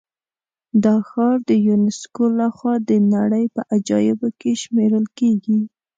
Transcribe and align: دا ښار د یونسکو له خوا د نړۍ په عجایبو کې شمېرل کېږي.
دا 0.83 0.95
ښار 1.09 1.37
د 1.49 1.51
یونسکو 1.67 2.23
له 2.39 2.47
خوا 2.55 2.73
د 2.89 2.91
نړۍ 3.15 3.45
په 3.55 3.61
عجایبو 3.73 4.27
کې 4.39 4.51
شمېرل 4.61 5.05
کېږي. 5.17 5.59